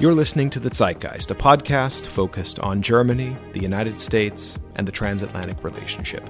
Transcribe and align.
You're 0.00 0.12
listening 0.12 0.50
to 0.50 0.58
The 0.58 0.70
Zeitgeist, 0.70 1.30
a 1.30 1.36
podcast 1.36 2.08
focused 2.08 2.58
on 2.58 2.82
Germany, 2.82 3.36
the 3.52 3.60
United 3.60 4.00
States, 4.00 4.58
and 4.74 4.88
the 4.88 4.92
transatlantic 4.92 5.62
relationship. 5.62 6.28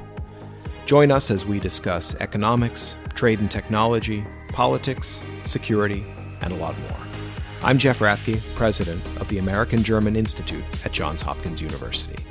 Join 0.85 1.11
us 1.11 1.31
as 1.31 1.47
we 1.47 1.61
discuss 1.61 2.15
economics, 2.17 2.95
trade 3.15 3.41
and 3.41 3.51
technology, 3.51 4.23
politics, 4.49 5.23
security, 5.47 6.05
and 6.43 6.53
a 6.53 6.57
lot 6.57 6.79
more. 6.81 6.99
I'm 7.63 7.79
Jeff 7.79 8.01
Rathke, 8.01 8.39
president 8.55 9.03
of 9.19 9.31
the 9.31 9.39
American 9.39 9.83
German 9.83 10.15
Institute 10.15 10.63
at 10.85 10.93
Johns 10.93 11.23
Hopkins 11.23 11.63
University. 11.63 12.23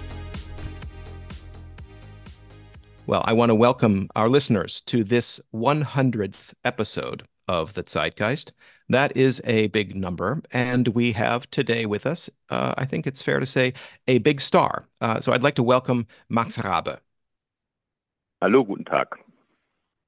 Well, 3.08 3.24
I 3.26 3.34
want 3.34 3.50
to 3.50 3.56
welcome 3.56 4.08
our 4.16 4.30
listeners 4.30 4.82
to 4.82 5.04
this 5.04 5.42
100th 5.52 6.54
episode 6.64 7.24
of 7.48 7.74
The 7.74 7.84
Zeitgeist. 7.84 8.52
That 8.94 9.18
is 9.18 9.42
a 9.44 9.70
big 9.70 9.96
number. 9.96 10.44
And 10.52 10.88
we 10.90 11.14
have 11.14 11.50
today 11.50 11.88
with 11.88 12.06
us, 12.06 12.30
uh, 12.52 12.76
I 12.78 12.86
think 12.86 13.08
it's 13.08 13.24
fair 13.24 13.40
to 13.40 13.46
say, 13.48 13.74
a 14.08 14.20
big 14.20 14.40
star. 14.40 14.88
Uh, 15.02 15.20
so 15.20 15.34
I'd 15.34 15.42
like 15.42 15.56
to 15.56 15.64
welcome 15.64 16.06
Max 16.30 16.60
Raabe. 16.60 17.00
Hallo, 18.40 18.64
guten 18.64 18.86
Tag. 18.86 19.08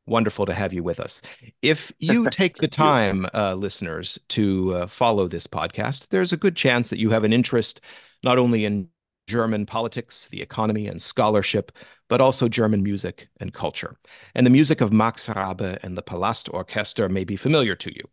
Wonderful 0.06 0.45
to 0.45 0.54
have 0.54 0.72
you 0.72 0.84
with 0.84 1.00
us. 1.00 1.23
If 1.64 1.92
you 2.00 2.30
take 2.30 2.58
the 2.58 2.68
time, 2.68 3.26
uh, 3.34 3.56
listeners, 3.56 4.20
to 4.30 4.76
uh, 4.76 4.88
follow 4.88 5.28
this 5.28 5.48
podcast, 5.48 6.06
there's 6.09 6.31
a 6.31 6.38
good 6.38 6.56
chance 6.56 6.92
that 6.92 7.00
you 7.00 7.09
have 7.09 7.23
an 7.23 7.34
interest 7.34 7.81
not 8.23 8.38
only 8.38 8.66
in 8.66 8.88
German 9.26 9.66
politics, 9.66 10.28
the 10.28 10.44
economy, 10.44 10.86
and 10.86 11.02
scholarship, 11.02 11.72
but 12.08 12.22
also 12.22 12.48
German 12.48 12.84
music 12.84 13.30
and 13.40 13.52
culture. 13.52 13.98
And 14.36 14.45
the 14.45 14.52
music 14.52 14.80
of 14.80 14.94
Max 14.94 15.26
Raabe 15.26 15.80
and 15.81 15.98
the 15.98 16.04
Palast 16.04 16.52
Orchester 16.54 17.09
may 17.09 17.23
be 17.23 17.36
familiar 17.36 17.76
to 17.78 17.92
you. 17.92 18.04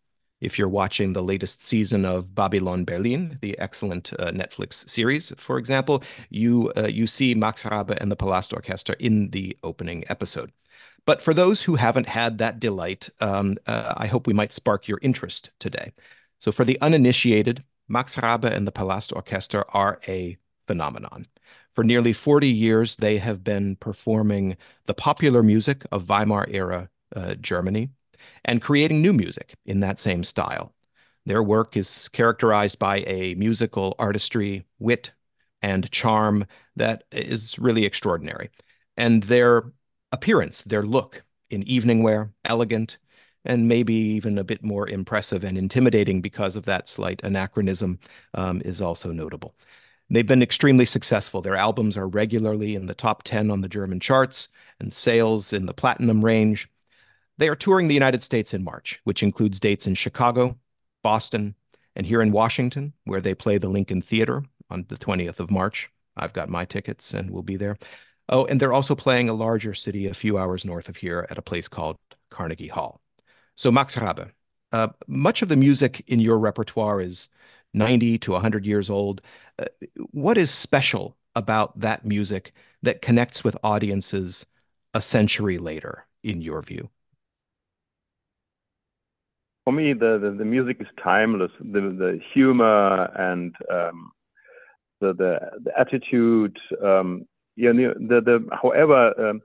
If 0.43 0.59
you're 0.59 0.69
watching 0.69 1.13
the 1.13 1.23
latest 1.23 1.63
season 1.63 2.05
of 2.05 2.35
Babylon 2.35 2.85
Berlin, 2.85 3.39
the 3.41 3.57
excellent 3.61 4.13
uh, 4.15 4.33
Netflix 4.33 4.89
series, 4.91 5.33
for 5.37 5.57
example, 5.57 6.03
you 6.31 6.73
uh, 6.77 6.89
you 6.89 7.07
see 7.07 7.33
Max 7.37 7.63
Raabe 7.63 7.97
and 8.01 8.11
the 8.11 8.17
Palast 8.17 8.53
Orchestra 8.53 8.97
in 8.99 9.31
the 9.31 9.57
opening 9.63 10.03
episode. 10.09 10.51
But 11.07 11.23
for 11.23 11.33
those 11.33 11.63
who 11.63 11.77
haven't 11.77 12.09
had 12.09 12.39
that 12.39 12.59
delight, 12.59 13.09
um, 13.21 13.57
uh, 13.69 13.95
I 13.97 14.09
hope 14.09 14.27
we 14.27 14.33
might 14.33 14.53
spark 14.53 14.89
your 14.89 14.99
interest 15.01 15.53
today. 15.61 15.93
So, 16.41 16.51
for 16.51 16.65
the 16.65 16.81
uninitiated, 16.81 17.63
Max 17.87 18.17
Raabe 18.17 18.51
and 18.51 18.67
the 18.67 18.73
Palast 18.73 19.15
Orchestra 19.15 19.65
are 19.69 20.01
a 20.09 20.37
phenomenon. 20.67 21.27
For 21.71 21.85
nearly 21.85 22.13
40 22.13 22.49
years, 22.49 22.97
they 22.97 23.19
have 23.19 23.45
been 23.45 23.77
performing 23.77 24.57
the 24.87 24.95
popular 24.95 25.45
music 25.45 25.85
of 25.93 26.09
Weimar 26.09 26.49
era 26.51 26.91
uh, 27.15 27.35
Germany 27.37 27.91
and 28.45 28.63
creating 28.63 29.03
new 29.03 29.13
music 29.13 29.55
in 29.67 29.81
that 29.81 30.01
same 30.01 30.25
style. 30.25 30.73
Their 31.25 31.43
work 31.43 31.77
is 31.77 32.09
characterized 32.09 32.79
by 32.79 32.99
a 33.07 33.35
musical 33.35 33.95
artistry, 33.99 34.65
wit, 34.79 35.13
and 35.63 35.91
charm 35.91 36.47
that 36.77 37.05
is 37.13 37.59
really 37.59 37.85
extraordinary. 37.85 38.51
And 38.97 39.23
their 39.25 39.73
appearance, 40.11 40.63
their 40.63 40.83
look 40.83 41.23
in 41.51 41.63
evening 41.65 42.03
wear, 42.03 42.33
elegant, 42.45 42.99
and 43.45 43.69
maybe 43.69 43.95
even 43.95 44.39
a 44.39 44.45
bit 44.45 44.63
more 44.63 44.89
impressive 44.89 45.45
and 45.45 45.57
intimidating 45.59 46.21
because 46.21 46.57
of 46.57 46.65
that 46.65 46.89
slight 46.89 47.21
anachronism, 47.23 47.99
um, 48.35 48.63
is 48.65 48.81
also 48.83 49.13
notable. 49.13 49.55
They've 50.11 50.27
been 50.27 50.43
extremely 50.43 50.85
successful. 50.85 51.41
Their 51.41 51.57
albums 51.57 51.97
are 51.97 52.07
regularly 52.07 52.75
in 52.75 52.87
the 52.87 52.95
top 52.95 53.23
10 53.23 53.51
on 53.51 53.63
the 53.63 53.69
German 53.69 53.99
charts 53.99 54.49
and 54.79 54.93
sales 54.93 55.53
in 55.53 55.67
the 55.67 55.73
platinum 55.73 56.25
range. 56.25 56.69
They 57.39 57.49
are 57.49 57.57
touring 57.57 57.89
the 57.89 57.95
United 57.95 58.23
States 58.23 58.55
in 58.55 58.63
March, 58.63 59.01
which 59.05 59.23
includes 59.23 59.61
dates 59.61 59.87
in 59.87 59.95
Chicago, 59.95 60.59
Boston, 61.03 61.55
and 61.97 62.07
here 62.07 62.23
in 62.23 62.33
Washington, 62.33 62.93
where 63.05 63.21
they 63.21 63.35
play 63.35 63.59
the 63.59 63.69
Lincoln 63.69 64.03
Theater 64.03 64.45
on 64.71 64.87
the 64.89 64.97
20th 64.97 65.41
of 65.41 65.51
March. 65.51 65.91
I've 66.17 66.33
got 66.33 66.49
my 66.49 66.65
tickets 66.65 67.13
and 67.13 67.31
we'll 67.31 67.43
be 67.43 67.57
there. 67.57 67.77
Oh, 68.29 68.45
and 68.47 68.61
they're 68.61 68.73
also 68.73 68.95
playing 68.95 69.29
a 69.29 69.35
larger 69.35 69.75
city 69.75 70.07
a 70.07 70.15
few 70.15 70.39
hours 70.39 70.65
north 70.65 70.89
of 70.89 70.97
here 70.97 71.27
at 71.31 71.39
a 71.39 71.43
place 71.43 71.69
called 71.69 71.97
Carnegie 72.31 72.69
Hall. 72.69 73.01
So, 73.57 73.71
Max 73.71 73.97
Raabe, 73.97 74.31
uh, 74.73 74.89
much 75.07 75.43
of 75.43 75.49
the 75.49 75.57
music 75.57 76.03
in 76.07 76.21
your 76.21 76.39
repertoire 76.39 77.01
is 77.01 77.29
90 77.75 78.19
to 78.19 78.33
100 78.33 78.65
years 78.65 78.89
old. 78.91 79.23
Uh, 79.59 79.67
what 80.13 80.39
is 80.39 80.51
special 80.51 81.17
about 81.35 81.79
that 81.81 82.05
music 82.05 82.53
that 82.83 83.03
connects 83.03 83.45
with 83.45 83.57
audiences 83.63 84.47
a 84.95 85.03
century 85.03 85.59
later, 85.59 86.07
in 86.23 86.41
your 86.41 86.63
view? 86.63 86.91
For 89.65 89.73
me, 89.73 89.93
the, 89.93 90.19
the, 90.19 90.35
the 90.37 90.45
music 90.45 90.79
is 90.81 90.89
timeless. 91.03 91.53
The, 91.61 91.81
the 91.81 92.21
humor 92.35 93.05
and 93.17 93.55
um, 93.73 94.13
the, 95.01 95.13
the, 95.15 95.39
the 95.65 95.79
attitude. 95.79 96.59
Um, 96.83 97.27
you 97.57 97.73
know, 97.73 97.95
the, 97.95 98.21
the, 98.21 98.47
however, 98.61 99.31
um, 99.31 99.43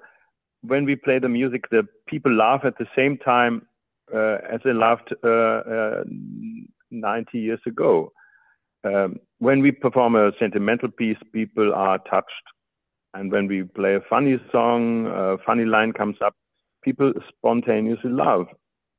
when 0.61 0.85
we 0.85 0.95
play 0.95 1.19
the 1.19 1.29
music, 1.29 1.69
the 1.69 1.87
people 2.07 2.33
laugh 2.33 2.61
at 2.63 2.77
the 2.77 2.87
same 2.95 3.17
time 3.17 3.67
uh, 4.13 4.37
as 4.51 4.61
they 4.63 4.73
laughed 4.73 5.13
uh, 5.23 5.27
uh, 5.27 6.03
90 6.91 7.37
years 7.37 7.59
ago. 7.65 8.11
Um, 8.83 9.17
when 9.39 9.61
we 9.61 9.71
perform 9.71 10.15
a 10.15 10.31
sentimental 10.39 10.89
piece, 10.89 11.17
people 11.33 11.73
are 11.73 11.99
touched. 12.09 12.31
And 13.13 13.31
when 13.31 13.47
we 13.47 13.63
play 13.63 13.95
a 13.95 14.01
funny 14.09 14.39
song, 14.51 15.07
a 15.07 15.37
funny 15.45 15.65
line 15.65 15.93
comes 15.93 16.17
up, 16.23 16.35
people 16.83 17.13
spontaneously 17.29 18.11
laugh. 18.11 18.47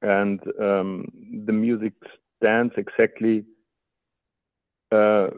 And 0.03 0.41
um, 0.61 1.07
the 1.47 1.53
music 1.53 1.93
stands 2.37 2.75
exactly 2.77 3.45
uh, 4.93 5.29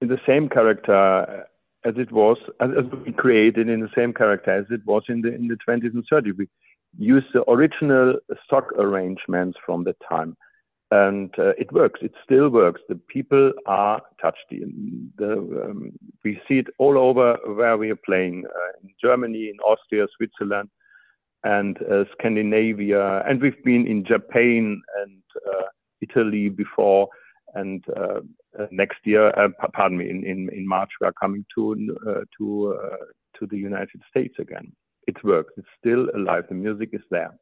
in 0.00 0.08
the 0.08 0.20
same 0.26 0.48
character 0.48 1.46
as 1.84 1.94
it 1.96 2.12
was, 2.12 2.36
as, 2.60 2.70
we 3.04 3.12
created 3.12 3.68
in 3.68 3.80
the 3.80 3.90
same 3.96 4.12
character 4.12 4.50
as 4.50 4.66
it 4.70 4.84
was 4.84 5.02
in 5.08 5.22
the 5.22 5.34
in 5.34 5.48
the 5.48 5.56
20s 5.68 5.94
and 5.94 6.04
30s. 6.10 6.36
We 6.36 6.48
use 6.98 7.24
the 7.32 7.48
original 7.50 8.14
stock 8.44 8.72
arrangements 8.78 9.58
from 9.64 9.84
the 9.84 9.94
time 10.08 10.36
and 10.90 11.34
uh, 11.38 11.52
it 11.58 11.70
works. 11.72 12.00
It 12.02 12.12
still 12.24 12.48
works. 12.48 12.80
The 12.88 12.94
people 13.08 13.52
are 13.66 14.00
touched. 14.20 14.46
The, 14.50 15.32
um, 15.32 15.92
we 16.24 16.40
see 16.48 16.58
it 16.58 16.68
all 16.78 16.96
over 16.96 17.38
where 17.46 17.76
we 17.76 17.90
are 17.90 17.96
playing 17.96 18.44
uh, 18.46 18.72
in 18.82 18.90
Germany, 19.00 19.50
in 19.50 19.58
Austria, 19.60 20.06
Switzerland, 20.16 20.70
and 21.44 21.78
uh, 21.90 22.04
Scandinavia, 22.18 23.22
and 23.28 23.40
we've 23.40 23.62
been 23.64 23.86
in 23.86 24.04
Japan 24.04 24.80
and 25.02 25.22
uh, 25.48 25.62
Italy 26.00 26.48
before. 26.48 27.08
And 27.54 27.82
uh, 27.96 28.20
uh, 28.58 28.66
next 28.70 28.98
year, 29.04 29.32
pardon 29.72 29.98
me, 29.98 30.10
in, 30.10 30.24
in, 30.24 30.50
in 30.52 30.68
March 30.68 30.90
we 31.00 31.06
are 31.06 31.14
coming 31.14 31.44
to 31.54 31.74
to 32.36 32.78
to 33.38 33.46
the 33.46 33.56
United 33.56 34.02
States 34.10 34.34
again. 34.38 34.72
It 35.06 35.22
works. 35.24 35.54
It's 35.56 35.68
still 35.78 36.08
alive. 36.14 36.44
The 36.48 36.54
music 36.54 36.90
is 36.92 37.00
there. 37.10 37.32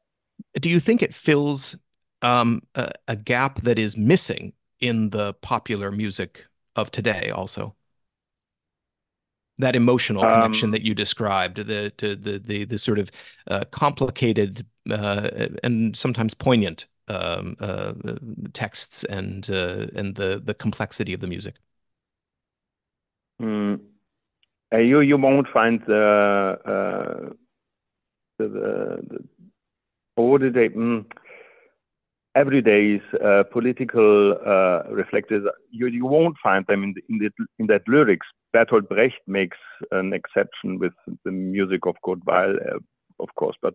Do 0.60 0.70
you 0.70 0.78
think 0.78 1.02
it 1.02 1.14
fills 1.14 1.76
um, 2.22 2.62
a, 2.74 2.92
a, 3.08 3.16
gap 3.16 3.62
that 3.62 3.78
is 3.78 3.96
missing 3.96 4.52
in 4.80 5.10
the 5.10 5.34
popular 5.34 5.90
music 5.90 6.46
of 6.76 6.90
today 6.90 7.30
also 7.30 7.74
that 9.59 9.77
emotional 9.77 10.22
connection 10.22 10.69
um, 10.69 10.71
that 10.72 10.83
you 10.83 10.94
described 10.94 11.67
the 11.67 11.91
to 11.97 12.17
the 12.17 12.39
the, 12.39 12.65
the 12.65 12.78
sort 12.78 12.99
of 12.99 13.11
uh, 13.49 13.65
complicated 13.71 14.67
uh, 14.91 15.28
and 15.62 15.97
sometimes 15.97 16.34
poignant 16.34 16.87
um, 17.09 17.56
uh, 17.61 17.93
texts 18.53 19.05
and 19.05 19.49
uh, 19.50 19.87
and 19.94 20.15
the 20.17 20.41
the 20.44 20.55
complexity 20.55 21.12
of 21.12 21.21
the 21.21 21.27
music 21.27 21.55
mm. 23.41 23.81
you 24.72 25.00
you 25.00 25.17
won't 25.17 25.49
find 25.49 25.81
the 25.87 26.59
uh, 26.65 27.31
the, 28.38 28.49
the, 28.49 29.03
the 29.09 29.25
what 30.23 30.41
did 30.41 30.55
they 30.55 30.69
mm, 30.69 31.05
everyday's 32.37 33.00
uh, 33.25 33.43
political 33.50 34.37
uh, 34.47 34.83
reflectors, 34.91 35.43
you, 35.71 35.87
you 35.87 36.05
won't 36.05 36.37
find 36.43 36.64
them 36.67 36.85
in, 36.85 36.93
the, 36.94 37.02
in, 37.09 37.19
the, 37.19 37.47
in 37.59 37.67
that 37.67 37.82
lyrics. 37.88 38.26
Bertolt 38.56 38.88
Brecht 38.88 39.20
makes 39.26 39.58
an 39.91 40.14
exception 40.14 40.79
with 40.79 40.94
the 41.25 41.31
music 41.31 41.85
of 41.87 41.97
Weill, 42.06 42.56
uh, 42.56 42.79
of 43.20 43.29
course, 43.35 43.56
but 43.61 43.75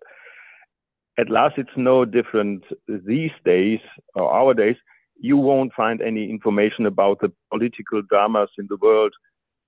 at 1.19 1.29
last 1.29 1.55
it's 1.57 1.77
no 1.77 2.03
different 2.03 2.63
these 2.87 3.35
days 3.45 3.79
or 4.15 4.31
our 4.31 4.55
days. 4.55 4.77
You 5.19 5.37
won't 5.37 5.71
find 5.73 6.01
any 6.01 6.27
information 6.31 6.87
about 6.87 7.19
the 7.21 7.31
political 7.51 8.01
dramas 8.09 8.49
in 8.57 8.65
the 8.69 8.77
world 8.77 9.13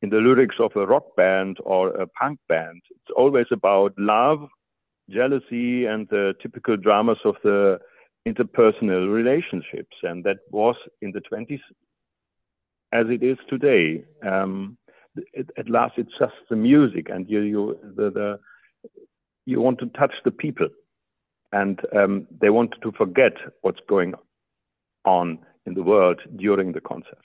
in 0.01 0.09
the 0.09 0.17
lyrics 0.17 0.55
of 0.59 0.71
a 0.75 0.87
rock 0.87 1.05
band 1.15 1.57
or 1.63 1.89
a 1.89 2.07
punk 2.07 2.39
band. 2.49 2.81
It's 2.89 3.13
always 3.15 3.45
about 3.51 3.93
love, 3.99 4.47
jealousy, 5.11 5.85
and 5.85 6.07
the 6.09 6.33
typical 6.41 6.75
dramas 6.75 7.19
of 7.23 7.35
the 7.43 7.79
interpersonal 8.27 9.13
relationships, 9.13 9.95
and 10.01 10.23
that 10.23 10.37
was 10.49 10.75
in 11.03 11.11
the 11.11 11.21
20s 11.31 11.61
as 12.91 13.05
it 13.09 13.23
is 13.23 13.37
today. 13.49 14.03
Um, 14.25 14.77
it, 15.33 15.49
at 15.57 15.69
last, 15.69 15.93
it's 15.97 16.11
just 16.19 16.33
the 16.49 16.55
music, 16.55 17.09
and 17.09 17.29
you 17.29 17.41
you 17.41 17.79
the, 17.95 18.09
the 18.11 18.39
you 19.45 19.61
want 19.61 19.79
to 19.79 19.87
touch 19.87 20.13
the 20.25 20.31
people, 20.31 20.69
and 21.51 21.79
um, 21.95 22.27
they 22.41 22.49
want 22.49 22.73
to 22.81 22.91
forget 22.93 23.33
what's 23.61 23.81
going 23.87 24.13
on 25.05 25.39
in 25.65 25.73
the 25.73 25.83
world 25.83 26.19
during 26.35 26.71
the 26.71 26.81
concert. 26.81 27.23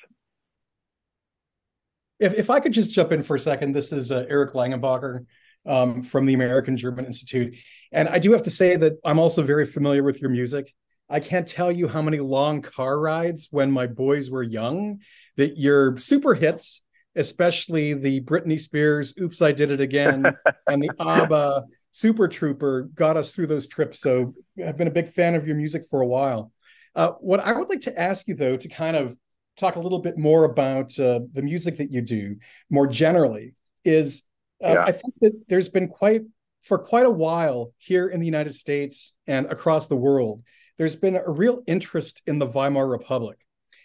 If, 2.18 2.34
if 2.34 2.50
I 2.50 2.60
could 2.60 2.72
just 2.72 2.92
jump 2.92 3.12
in 3.12 3.22
for 3.22 3.36
a 3.36 3.40
second, 3.40 3.72
this 3.72 3.92
is 3.92 4.10
uh, 4.10 4.26
Eric 4.28 4.52
Langenbacher 4.52 5.26
um, 5.66 6.02
from 6.02 6.26
the 6.26 6.34
American 6.34 6.76
German 6.76 7.06
Institute. 7.06 7.54
And 7.92 8.08
I 8.08 8.18
do 8.18 8.32
have 8.32 8.42
to 8.42 8.50
say 8.50 8.76
that 8.76 8.98
I'm 9.04 9.18
also 9.18 9.42
very 9.42 9.66
familiar 9.66 10.02
with 10.02 10.20
your 10.20 10.30
music. 10.30 10.74
I 11.08 11.20
can't 11.20 11.48
tell 11.48 11.72
you 11.72 11.88
how 11.88 12.02
many 12.02 12.18
long 12.18 12.60
car 12.60 12.98
rides 12.98 13.48
when 13.50 13.70
my 13.70 13.86
boys 13.86 14.30
were 14.30 14.42
young 14.42 15.00
that 15.36 15.56
your 15.56 15.98
super 15.98 16.34
hits, 16.34 16.82
especially 17.18 17.92
the 17.92 18.22
Britney 18.22 18.58
Spears 18.58 19.12
"Oops, 19.20 19.42
I 19.42 19.52
Did 19.52 19.70
It 19.70 19.80
Again" 19.80 20.24
and 20.66 20.82
the 20.82 20.90
ABBA 20.98 21.64
"Super 21.92 22.28
Trooper," 22.28 22.88
got 22.94 23.16
us 23.16 23.34
through 23.34 23.48
those 23.48 23.66
trips. 23.66 24.00
So 24.00 24.34
I've 24.64 24.78
been 24.78 24.88
a 24.88 24.92
big 24.92 25.08
fan 25.08 25.34
of 25.34 25.46
your 25.46 25.56
music 25.56 25.82
for 25.90 26.00
a 26.00 26.06
while. 26.06 26.52
Uh, 26.94 27.10
what 27.20 27.40
I 27.40 27.52
would 27.52 27.68
like 27.68 27.82
to 27.82 28.00
ask 28.00 28.26
you, 28.26 28.34
though, 28.34 28.56
to 28.56 28.68
kind 28.68 28.96
of 28.96 29.16
talk 29.56 29.76
a 29.76 29.80
little 29.80 29.98
bit 29.98 30.16
more 30.16 30.44
about 30.44 30.98
uh, 30.98 31.20
the 31.32 31.42
music 31.42 31.78
that 31.78 31.90
you 31.90 32.00
do 32.00 32.36
more 32.70 32.86
generally, 32.86 33.54
is 33.84 34.22
uh, 34.64 34.72
yeah. 34.72 34.84
I 34.84 34.92
think 34.92 35.14
that 35.20 35.32
there's 35.48 35.68
been 35.68 35.88
quite 35.88 36.22
for 36.62 36.78
quite 36.78 37.06
a 37.06 37.10
while 37.10 37.72
here 37.78 38.08
in 38.08 38.20
the 38.20 38.26
United 38.26 38.54
States 38.54 39.12
and 39.26 39.46
across 39.46 39.86
the 39.86 39.96
world, 39.96 40.42
there's 40.76 40.96
been 40.96 41.16
a 41.16 41.30
real 41.30 41.62
interest 41.66 42.22
in 42.26 42.38
the 42.38 42.46
Weimar 42.46 42.86
Republic. 42.86 43.38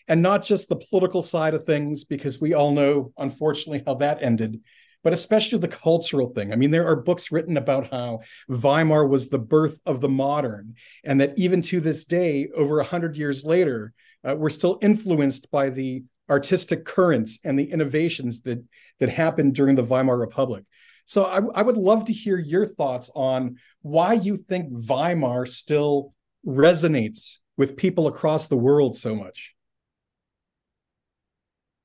And 0.07 0.21
not 0.21 0.43
just 0.43 0.67
the 0.67 0.75
political 0.75 1.21
side 1.21 1.53
of 1.53 1.65
things, 1.65 2.03
because 2.03 2.41
we 2.41 2.53
all 2.53 2.71
know, 2.71 3.13
unfortunately, 3.17 3.83
how 3.85 3.95
that 3.95 4.21
ended, 4.21 4.61
but 5.03 5.13
especially 5.13 5.59
the 5.59 5.67
cultural 5.67 6.27
thing. 6.27 6.51
I 6.51 6.55
mean, 6.55 6.71
there 6.71 6.87
are 6.87 6.95
books 6.95 7.31
written 7.31 7.57
about 7.57 7.89
how 7.89 8.21
Weimar 8.49 9.07
was 9.07 9.29
the 9.29 9.39
birth 9.39 9.79
of 9.85 10.01
the 10.01 10.09
modern, 10.09 10.75
and 11.03 11.21
that 11.21 11.33
even 11.37 11.61
to 11.63 11.79
this 11.79 12.05
day, 12.05 12.49
over 12.55 12.77
100 12.77 13.17
years 13.17 13.43
later, 13.43 13.93
uh, 14.23 14.35
we're 14.37 14.49
still 14.49 14.79
influenced 14.81 15.51
by 15.51 15.69
the 15.69 16.03
artistic 16.29 16.85
currents 16.85 17.39
and 17.43 17.59
the 17.59 17.69
innovations 17.69 18.41
that, 18.41 18.63
that 18.99 19.09
happened 19.09 19.55
during 19.55 19.75
the 19.75 19.83
Weimar 19.83 20.17
Republic. 20.17 20.63
So 21.05 21.25
I, 21.25 21.41
I 21.53 21.61
would 21.61 21.77
love 21.77 22.05
to 22.05 22.13
hear 22.13 22.37
your 22.37 22.65
thoughts 22.65 23.11
on 23.13 23.57
why 23.81 24.13
you 24.13 24.37
think 24.37 24.69
Weimar 24.71 25.45
still 25.45 26.13
resonates 26.45 27.37
with 27.57 27.75
people 27.75 28.07
across 28.07 28.47
the 28.47 28.57
world 28.57 28.95
so 28.95 29.13
much. 29.13 29.52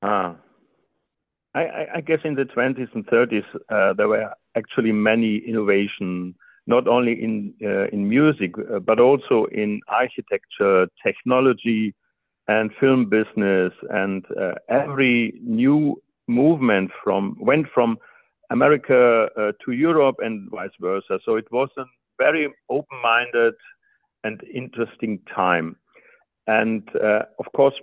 Ah, 0.01 0.35
I, 1.55 1.87
I 1.95 2.01
guess 2.01 2.19
in 2.23 2.35
the 2.35 2.45
20s 2.45 2.89
and 2.93 3.05
30s 3.07 3.43
uh, 3.69 3.93
there 3.93 4.07
were 4.07 4.29
actually 4.55 4.91
many 4.91 5.37
innovation, 5.37 6.35
not 6.67 6.87
only 6.87 7.13
in 7.21 7.53
uh, 7.63 7.87
in 7.87 8.07
music 8.07 8.51
uh, 8.57 8.79
but 8.79 8.99
also 8.99 9.45
in 9.51 9.81
architecture, 9.87 10.87
technology, 11.03 11.93
and 12.47 12.71
film 12.79 13.09
business, 13.09 13.73
and 13.89 14.25
uh, 14.39 14.53
every 14.69 15.33
new 15.43 16.01
movement 16.27 16.91
from 17.03 17.35
went 17.39 17.67
from 17.73 17.97
America 18.51 19.27
uh, 19.37 19.51
to 19.65 19.71
Europe 19.71 20.17
and 20.19 20.49
vice 20.51 20.77
versa. 20.79 21.19
So 21.25 21.35
it 21.35 21.51
was 21.51 21.69
a 21.77 21.83
very 22.19 22.47
open-minded 22.69 23.53
and 24.23 24.41
interesting 24.53 25.19
time. 25.35 25.75
And 26.47 26.83
uh, 26.95 27.23
of 27.39 27.45
course, 27.55 27.75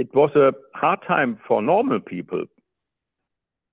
it 0.00 0.14
was 0.14 0.30
a 0.34 0.52
hard 0.74 1.00
time 1.06 1.38
for 1.46 1.62
normal 1.62 2.00
people. 2.00 2.44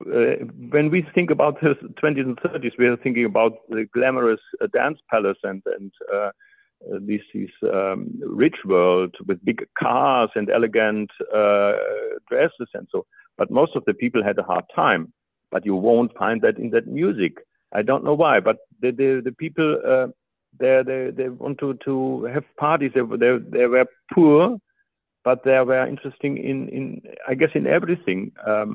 Uh, 0.06 0.36
when 0.70 0.92
we 0.92 1.06
think 1.16 1.32
about 1.32 1.60
the 1.62 1.74
20s 2.02 2.20
and 2.20 2.38
30s, 2.40 2.78
we 2.78 2.86
are 2.88 2.98
thinking 2.98 3.26
about 3.26 3.54
the 3.70 3.86
glamorous 3.94 4.40
uh, 4.62 4.68
dance 4.74 5.00
palace 5.10 5.38
and, 5.44 5.62
and 5.78 5.92
uh, 6.14 6.18
uh, 6.18 7.00
this, 7.02 7.22
this 7.34 7.50
um, 7.74 8.00
rich 8.44 8.58
world 8.66 9.16
with 9.28 9.44
big 9.44 9.66
cars 9.80 10.30
and 10.36 10.50
elegant 10.52 11.10
uh, 11.36 11.74
dresses 12.30 12.70
and 12.74 12.88
so. 12.92 13.06
But 13.38 13.50
most 13.50 13.76
of 13.76 13.84
the 13.86 13.94
people 13.94 14.24
had 14.24 14.38
a 14.38 14.44
hard 14.44 14.66
time 14.76 15.14
but 15.52 15.66
you 15.66 15.76
won't 15.76 16.16
find 16.18 16.42
that 16.42 16.58
in 16.58 16.70
that 16.72 16.88
music. 16.88 17.38
I 17.74 17.82
don't 17.82 18.04
know 18.04 18.14
why, 18.14 18.40
but 18.40 18.58
the 18.82 18.92
the, 18.92 19.22
the 19.24 19.32
people 19.32 19.80
uh, 19.86 20.08
they 20.60 20.82
they 20.86 21.12
they 21.12 21.30
want 21.30 21.60
to 21.60 21.78
to 21.86 22.24
have 22.26 22.44
parties. 22.58 22.92
They 22.94 23.02
they 23.02 23.38
they 23.50 23.66
were 23.66 23.86
poor, 24.14 24.58
but 25.28 25.44
they 25.44 25.60
were 25.72 25.86
interesting 25.94 26.34
in 26.52 26.58
in 26.78 26.86
I 27.32 27.34
guess 27.40 27.54
in 27.60 27.66
everything. 27.78 28.22
Um, 28.52 28.72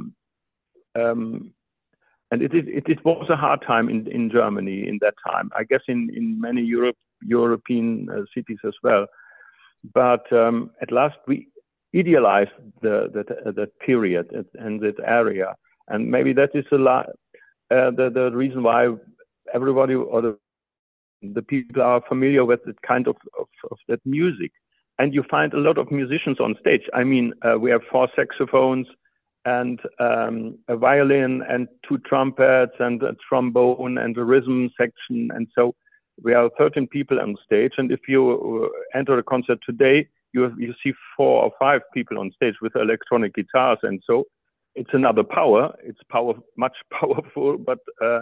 um, 1.02 1.22
and 2.30 2.38
it 2.46 2.52
it, 2.54 2.84
it 2.94 3.00
was 3.04 3.28
a 3.30 3.42
hard 3.44 3.60
time 3.72 3.86
in 3.94 4.00
in 4.18 4.30
Germany 4.38 4.78
in 4.90 4.96
that 5.04 5.16
time. 5.30 5.46
I 5.60 5.62
guess 5.70 5.84
in 5.94 6.00
in 6.18 6.40
many 6.46 6.62
Europe 6.76 7.00
European 7.38 7.86
uh, 8.10 8.24
cities 8.34 8.62
as 8.70 8.76
well. 8.86 9.04
But 10.00 10.24
um, 10.42 10.56
at 10.82 10.92
last 10.92 11.16
we 11.26 11.36
idealized 12.00 12.58
the 12.84 12.96
that 13.14 13.28
that 13.58 13.70
period 13.86 14.26
and 14.64 14.80
that 14.84 14.98
area 15.20 15.48
and 15.88 16.10
maybe 16.10 16.32
that 16.40 16.52
is 16.54 16.68
a 16.72 16.82
lot 16.90 17.06
uh, 17.74 17.90
the 17.98 18.06
the 18.18 18.26
reason 18.42 18.62
why 18.62 18.82
everybody 19.58 19.94
or 19.94 20.20
the 20.26 20.32
the 21.36 21.42
people 21.52 21.82
are 21.82 22.02
familiar 22.08 22.44
with 22.44 22.60
that 22.66 22.80
kind 22.82 23.06
of, 23.06 23.16
of, 23.38 23.48
of 23.70 23.78
that 23.88 24.00
music. 24.04 24.52
And 25.02 25.12
you 25.12 25.24
find 25.28 25.52
a 25.52 25.58
lot 25.58 25.78
of 25.78 25.90
musicians 25.90 26.38
on 26.38 26.54
stage. 26.60 26.82
I 26.94 27.02
mean, 27.02 27.34
uh, 27.42 27.58
we 27.58 27.72
have 27.72 27.80
four 27.90 28.08
saxophones 28.14 28.86
and 29.44 29.80
um, 29.98 30.56
a 30.68 30.76
violin 30.76 31.42
and 31.48 31.66
two 31.88 31.98
trumpets 32.06 32.74
and 32.78 33.02
a 33.02 33.16
trombone 33.28 33.98
and 33.98 34.16
a 34.16 34.22
rhythm 34.22 34.70
section. 34.80 35.32
And 35.34 35.48
so 35.56 35.74
we 36.22 36.34
are 36.34 36.48
13 36.56 36.86
people 36.86 37.18
on 37.18 37.34
stage. 37.44 37.72
And 37.78 37.90
if 37.90 37.98
you 38.06 38.70
uh, 38.70 38.96
enter 38.96 39.18
a 39.18 39.24
concert 39.24 39.58
today, 39.66 40.06
you, 40.34 40.42
have, 40.42 40.54
you 40.56 40.72
see 40.84 40.92
four 41.16 41.42
or 41.42 41.50
five 41.58 41.80
people 41.92 42.20
on 42.20 42.30
stage 42.36 42.54
with 42.62 42.76
electronic 42.76 43.34
guitars. 43.34 43.78
And 43.82 44.00
so 44.06 44.22
it's 44.76 44.90
another 44.92 45.24
power. 45.24 45.74
It's 45.82 45.98
power 46.12 46.34
much 46.56 46.76
powerful, 46.92 47.58
but 47.58 47.80
uh, 48.00 48.20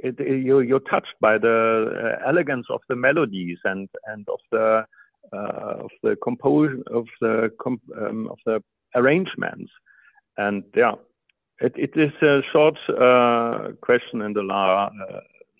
it, 0.00 0.20
it, 0.20 0.44
you're, 0.44 0.80
touched 0.80 1.14
by 1.22 1.38
the 1.38 2.18
uh, 2.20 2.28
elegance 2.28 2.66
of 2.68 2.82
the 2.90 2.96
melodies 2.96 3.58
and 3.64 3.88
and 4.08 4.28
of 4.28 4.40
the 4.50 4.84
of 5.32 5.90
the 6.02 6.16
composition 6.22 6.82
of 6.92 7.06
the 7.20 7.50
comp 7.60 7.80
um, 7.96 8.28
of 8.28 8.38
the 8.44 8.62
arrangements, 8.94 9.70
and 10.36 10.64
yeah, 10.76 10.94
it, 11.60 11.72
it 11.76 11.92
is 11.96 12.12
a 12.22 12.40
short 12.52 12.76
uh, 12.88 13.72
question 13.80 14.22
and 14.22 14.36
a 14.36 14.40
uh, 14.40 14.90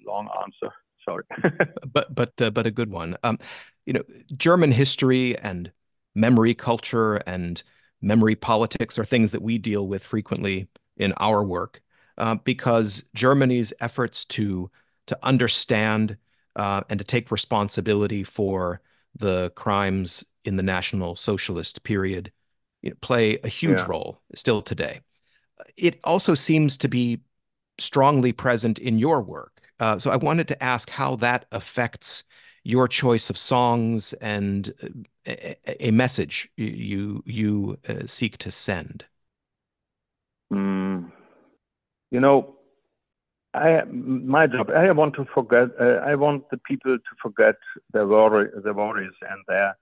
long 0.06 0.28
answer. 0.42 0.74
Sorry, 1.04 1.24
but 1.92 2.14
but 2.14 2.32
uh, 2.40 2.50
but 2.50 2.66
a 2.66 2.70
good 2.70 2.90
one. 2.90 3.16
Um, 3.22 3.38
you 3.86 3.92
know, 3.92 4.02
German 4.36 4.72
history 4.72 5.36
and 5.38 5.72
memory 6.14 6.54
culture 6.54 7.16
and 7.26 7.62
memory 8.00 8.34
politics 8.34 8.98
are 8.98 9.04
things 9.04 9.30
that 9.30 9.42
we 9.42 9.58
deal 9.58 9.86
with 9.86 10.04
frequently 10.04 10.68
in 10.96 11.12
our 11.16 11.42
work 11.42 11.80
uh, 12.18 12.34
because 12.36 13.04
Germany's 13.14 13.72
efforts 13.80 14.24
to 14.26 14.70
to 15.06 15.18
understand 15.22 16.16
uh, 16.56 16.82
and 16.88 16.98
to 16.98 17.04
take 17.04 17.30
responsibility 17.30 18.22
for 18.22 18.80
the 19.14 19.50
crimes 19.54 20.24
in 20.44 20.56
the 20.56 20.62
National 20.62 21.16
Socialist 21.16 21.82
period 21.84 22.32
you 22.82 22.90
know, 22.90 22.96
play 23.00 23.38
a 23.44 23.48
huge 23.48 23.78
yeah. 23.78 23.86
role 23.86 24.20
still 24.34 24.62
today. 24.62 25.00
It 25.76 26.00
also 26.04 26.34
seems 26.34 26.76
to 26.78 26.88
be 26.88 27.20
strongly 27.78 28.32
present 28.32 28.78
in 28.78 28.98
your 28.98 29.22
work. 29.22 29.60
Uh, 29.80 29.98
so 29.98 30.10
I 30.10 30.16
wanted 30.16 30.48
to 30.48 30.62
ask 30.62 30.90
how 30.90 31.16
that 31.16 31.46
affects 31.52 32.24
your 32.64 32.86
choice 32.86 33.30
of 33.30 33.36
songs 33.36 34.12
and 34.14 34.72
uh, 35.26 35.32
a, 35.66 35.86
a 35.88 35.90
message 35.90 36.48
you 36.56 37.22
you 37.26 37.78
uh, 37.88 38.06
seek 38.06 38.38
to 38.38 38.50
send? 38.50 39.04
Mm, 40.52 41.10
you 42.10 42.20
know, 42.20 42.56
I 43.54 43.82
my 43.84 44.46
job. 44.46 44.70
I 44.70 44.90
want 44.92 45.14
to 45.16 45.26
forget. 45.34 45.68
Uh, 45.78 46.00
I 46.04 46.14
want 46.14 46.48
the 46.50 46.56
people 46.58 46.96
to 46.96 47.16
forget 47.22 47.56
their 47.92 48.06
worry, 48.06 48.48
their 48.62 48.72
worries 48.74 49.12
and 49.28 49.40
their 49.46 49.76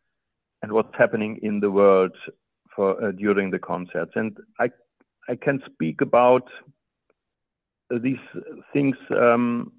and 0.62 0.72
what's 0.72 0.94
happening 0.98 1.38
in 1.42 1.60
the 1.60 1.70
world 1.70 2.12
for 2.74 3.02
uh, 3.02 3.12
during 3.12 3.50
the 3.50 3.58
concerts. 3.58 4.12
And 4.16 4.36
I 4.58 4.70
I 5.28 5.36
can 5.36 5.62
speak 5.72 6.00
about 6.00 6.48
these 7.90 8.18
things 8.72 8.96
um, 9.10 9.72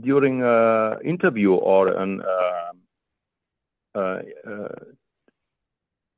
during 0.00 0.42
an 0.42 0.98
interview 1.04 1.52
or 1.52 1.88
an 1.88 2.22
uh, 2.22 2.72
uh, 3.98 4.20
uh, 4.46 4.68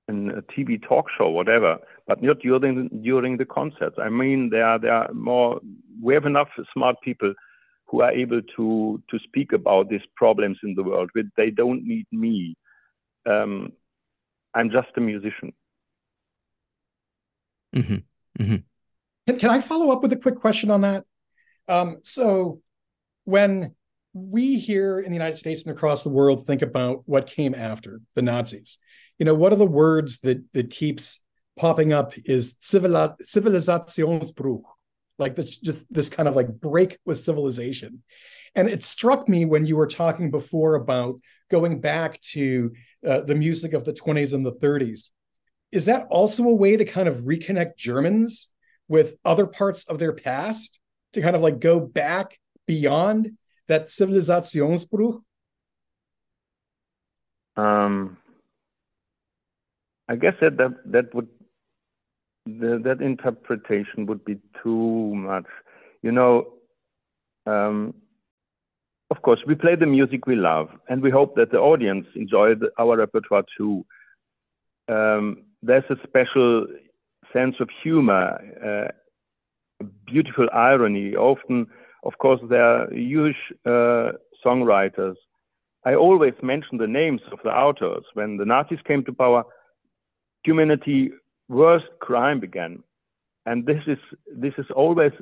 in 0.08 0.30
a 0.30 0.42
TV 0.42 0.82
talk 0.82 1.06
show, 1.16 1.28
whatever, 1.28 1.78
but 2.06 2.22
not 2.22 2.40
during 2.40 2.88
during 3.02 3.36
the 3.36 3.44
concerts. 3.44 3.96
I 3.98 4.08
mean, 4.08 4.50
there 4.50 4.78
there 4.78 4.92
are 4.92 5.12
more. 5.12 5.60
We 6.02 6.14
have 6.14 6.26
enough 6.26 6.48
smart 6.72 6.96
people 7.02 7.34
who 7.86 8.02
are 8.02 8.12
able 8.12 8.42
to 8.56 9.02
to 9.10 9.18
speak 9.20 9.52
about 9.52 9.88
these 9.88 10.02
problems 10.16 10.58
in 10.62 10.74
the 10.74 10.82
world. 10.82 11.10
They 11.36 11.50
don't 11.50 11.84
need 11.84 12.06
me. 12.12 12.56
Um, 13.26 13.72
I'm 14.54 14.70
just 14.70 14.88
a 14.96 15.00
musician. 15.00 15.52
Mm-hmm. 17.74 18.42
Mm-hmm. 18.42 18.56
Can, 19.26 19.38
can 19.38 19.50
I 19.50 19.60
follow 19.60 19.90
up 19.90 20.02
with 20.02 20.12
a 20.12 20.16
quick 20.16 20.36
question 20.36 20.70
on 20.70 20.82
that? 20.82 21.04
Um, 21.68 21.98
so, 22.02 22.60
when 23.24 23.74
we 24.14 24.58
here 24.58 24.98
in 24.98 25.10
the 25.10 25.16
United 25.16 25.36
States 25.36 25.64
and 25.64 25.76
across 25.76 26.02
the 26.02 26.08
world 26.08 26.46
think 26.46 26.62
about 26.62 27.02
what 27.04 27.26
came 27.26 27.54
after 27.54 28.00
the 28.14 28.22
Nazis, 28.22 28.78
you 29.18 29.26
know, 29.26 29.34
one 29.34 29.52
of 29.52 29.58
the 29.58 29.66
words 29.66 30.20
that 30.20 30.42
that 30.54 30.70
keeps 30.70 31.22
popping 31.58 31.92
up 31.92 32.12
is 32.24 32.56
civil 32.60 32.90
Zivilisationsbruch, 32.90 34.62
like 35.18 35.34
this 35.34 35.58
just 35.58 35.84
this 35.92 36.08
kind 36.08 36.28
of 36.28 36.36
like 36.36 36.48
break 36.48 36.98
with 37.04 37.18
civilization. 37.18 38.02
And 38.54 38.68
it 38.68 38.82
struck 38.82 39.28
me 39.28 39.44
when 39.44 39.66
you 39.66 39.76
were 39.76 39.86
talking 39.86 40.30
before 40.30 40.74
about 40.74 41.20
going 41.50 41.80
back 41.80 42.20
to 42.32 42.72
uh, 43.06 43.20
the 43.20 43.34
music 43.34 43.72
of 43.72 43.84
the 43.84 43.92
20s 43.92 44.32
and 44.32 44.44
the 44.44 44.54
30s. 44.54 45.10
Is 45.70 45.84
that 45.84 46.06
also 46.10 46.44
a 46.44 46.54
way 46.54 46.76
to 46.76 46.84
kind 46.84 47.08
of 47.08 47.18
reconnect 47.18 47.76
Germans 47.76 48.48
with 48.88 49.16
other 49.24 49.46
parts 49.46 49.84
of 49.84 49.98
their 49.98 50.12
past 50.12 50.78
to 51.12 51.20
kind 51.20 51.36
of 51.36 51.42
like 51.42 51.60
go 51.60 51.78
back 51.78 52.38
beyond 52.66 53.36
that 53.66 53.88
Zivilisationsbruch? 53.88 55.20
Um, 57.56 58.16
I 60.08 60.16
guess 60.16 60.34
that 60.40 60.56
that, 60.56 60.74
that 60.86 61.14
would 61.14 61.28
the, 62.60 62.80
that 62.84 63.00
interpretation 63.00 64.06
would 64.06 64.24
be 64.24 64.38
too 64.62 65.14
much. 65.14 65.46
You 66.02 66.12
know, 66.12 66.46
um, 67.46 67.94
of 69.10 69.22
course, 69.22 69.40
we 69.46 69.54
play 69.54 69.74
the 69.74 69.86
music 69.86 70.26
we 70.26 70.36
love, 70.36 70.68
and 70.88 71.02
we 71.02 71.10
hope 71.10 71.34
that 71.36 71.50
the 71.50 71.58
audience 71.58 72.06
enjoy 72.14 72.54
the, 72.54 72.70
our 72.78 72.96
repertoire 72.96 73.44
too. 73.56 73.84
Um, 74.88 75.44
there's 75.62 75.84
a 75.90 75.96
special 76.06 76.66
sense 77.32 77.56
of 77.60 77.68
humor, 77.82 78.38
uh, 78.64 79.84
beautiful 80.06 80.48
irony. 80.52 81.16
Often, 81.16 81.66
of 82.04 82.18
course, 82.18 82.40
there 82.48 82.64
are 82.64 82.92
huge 82.92 83.36
uh, 83.66 84.12
songwriters. 84.44 85.16
I 85.84 85.94
always 85.94 86.34
mention 86.42 86.78
the 86.78 86.86
names 86.86 87.20
of 87.32 87.38
the 87.44 87.50
authors. 87.50 88.04
When 88.14 88.36
the 88.36 88.44
Nazis 88.44 88.78
came 88.86 89.04
to 89.04 89.12
power, 89.12 89.44
humanity 90.44 91.10
worst 91.48 91.86
crime 92.00 92.40
began, 92.40 92.82
and 93.46 93.66
this 93.66 93.82
is 93.86 93.98
this 94.34 94.54
is 94.58 94.66
always, 94.74 95.12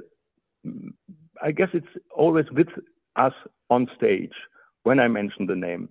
I 1.42 1.52
guess, 1.52 1.68
it's 1.72 1.86
always 2.14 2.46
with 2.50 2.68
us 3.16 3.32
on 3.70 3.88
stage 3.96 4.34
when 4.82 5.00
I 5.00 5.08
mention 5.08 5.46
the 5.46 5.56
name. 5.56 5.88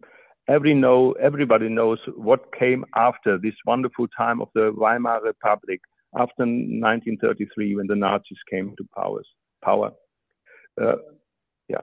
Every 0.47 0.73
know, 0.73 1.13
everybody 1.13 1.69
knows 1.69 1.99
what 2.15 2.53
came 2.53 2.85
after 2.95 3.37
this 3.37 3.55
wonderful 3.65 4.07
time 4.09 4.41
of 4.41 4.49
the 4.53 4.71
Weimar 4.75 5.21
Republic, 5.23 5.81
after 6.15 6.43
1933 6.43 7.75
when 7.75 7.87
the 7.87 7.95
Nazis 7.95 8.37
came 8.49 8.75
to 8.77 8.85
powers, 8.95 9.27
power. 9.63 9.91
Uh, 10.79 10.97
yeah, 11.67 11.81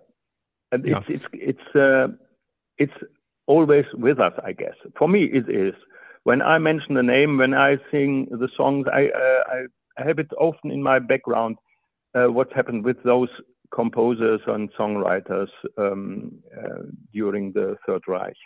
and 0.71 0.87
yeah. 0.87 1.01
it's 1.09 1.09
it's 1.09 1.25
it's 1.33 1.77
uh, 1.77 2.09
it's 2.79 2.93
always 3.47 3.85
with 3.95 4.21
us, 4.21 4.33
I 4.45 4.53
guess. 4.53 4.75
For 4.99 5.09
me, 5.09 5.25
it 5.25 5.49
is. 5.49 5.75
When 6.25 6.41
I 6.41 6.59
mention 6.59 6.95
the 6.95 7.03
name, 7.03 7.39
when 7.39 7.55
I 7.55 7.79
sing 7.91 8.29
the 8.31 8.49
songs, 8.57 8.87
I 8.93 9.09
uh, 9.09 9.67
I, 9.99 10.05
have 10.05 10.19
it 10.19 10.31
often 10.39 10.71
in 10.71 10.83
my 10.83 10.99
background. 10.99 11.57
Uh, 12.15 12.27
what 12.27 12.53
happened 12.53 12.85
with 12.85 13.03
those 13.05 13.29
composers 13.75 14.41
and 14.47 14.71
songwriters 14.75 15.49
um, 15.79 16.31
uh, 16.57 16.83
during 17.13 17.53
the 17.53 17.77
Third 17.87 18.03
Reich. 18.07 18.37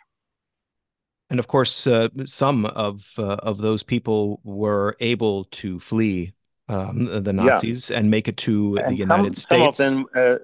And 1.28 1.40
of 1.40 1.48
course, 1.48 1.86
uh, 1.86 2.08
some 2.24 2.66
of 2.66 3.12
uh, 3.18 3.36
of 3.42 3.58
those 3.58 3.82
people 3.82 4.40
were 4.44 4.96
able 5.00 5.44
to 5.44 5.80
flee 5.80 6.32
um, 6.68 7.02
the 7.22 7.32
Nazis 7.32 7.90
yeah. 7.90 7.98
and 7.98 8.10
make 8.10 8.28
it 8.28 8.36
to 8.38 8.78
and 8.78 8.92
the 8.92 8.96
United 8.96 9.36
States. 9.36 9.78
Some 9.78 9.98
of 9.98 10.06
them, 10.06 10.06
uh, 10.14 10.38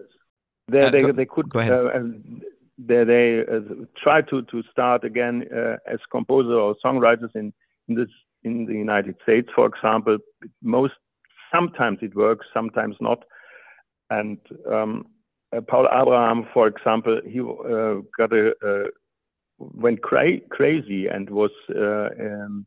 they, 0.69 0.91
they, 0.91 1.13
they 1.13 1.25
could 1.25 1.49
go 1.49 1.61
ahead. 1.61 1.73
Uh, 2.91 3.05
they, 3.05 3.05
they 3.05 3.43
tried 4.03 4.29
to 4.29 4.43
to 4.43 4.63
start 4.71 5.05
again 5.05 5.45
as 5.87 5.99
composer 6.11 6.55
or 6.55 6.77
songwriters 6.85 7.35
in 7.35 7.53
in 7.89 7.95
this 7.95 8.09
in 8.45 8.67
the 8.67 8.75
United 8.75 9.17
States, 9.23 9.49
for 9.55 9.67
example. 9.67 10.19
Most 10.63 10.95
sometimes 11.55 11.99
it 12.03 12.15
works, 12.15 12.47
sometimes 12.53 12.97
not. 13.01 13.25
And 14.11 14.39
um, 14.71 15.07
uh, 15.57 15.61
Paul 15.61 15.89
Abraham, 15.93 16.47
for 16.53 16.67
example, 16.67 17.21
he 17.27 17.41
uh, 17.41 18.01
got 18.19 18.33
a, 18.33 18.53
uh, 18.67 18.89
went 19.59 20.03
cra 20.03 20.39
crazy 20.51 21.07
and 21.07 21.29
was 21.31 21.51
uh, 21.75 22.09
um, 22.21 22.67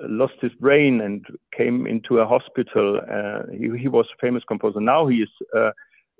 lost 0.00 0.34
his 0.40 0.52
brain 0.60 1.00
and 1.00 1.24
came 1.56 1.86
into 1.86 2.18
a 2.18 2.26
hospital. 2.26 3.00
Uh, 3.10 3.42
he, 3.52 3.78
he, 3.78 3.88
was 3.88 4.06
a 4.12 4.20
famous 4.20 4.42
composer. 4.46 4.80
Now 4.80 5.06
he 5.06 5.16
is 5.16 5.28
uh, 5.56 5.70